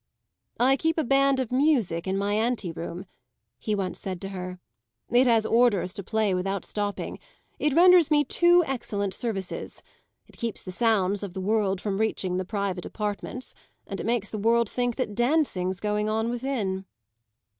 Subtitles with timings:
[0.59, 3.05] "I keep a band of music in my ante room,"
[3.59, 4.59] he said once to her.
[5.11, 7.19] "It has orders to play without stopping;
[7.59, 9.83] it renders me two excellent services.
[10.25, 13.53] It keeps the sounds of the world from reaching the private apartments,
[13.85, 16.85] and it makes the world think that dancing's going on within."